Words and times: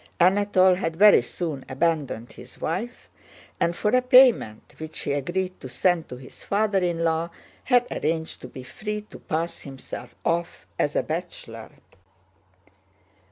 Anatole 0.19 0.73
had 0.77 0.95
very 0.95 1.21
soon 1.21 1.63
abandoned 1.69 2.31
his 2.31 2.59
wife 2.59 3.07
and, 3.59 3.75
for 3.75 3.91
a 3.91 4.01
payment 4.01 4.73
which 4.79 5.01
he 5.01 5.13
agreed 5.13 5.59
to 5.61 5.69
send 5.69 6.09
to 6.09 6.15
his 6.17 6.43
father 6.43 6.79
in 6.79 7.03
law, 7.03 7.29
had 7.65 7.85
arranged 7.91 8.41
to 8.41 8.47
be 8.47 8.63
free 8.63 9.01
to 9.01 9.19
pass 9.19 9.59
himself 9.61 10.15
off 10.25 10.65
as 10.79 10.95
a 10.95 11.03
bachelor. 11.03 11.69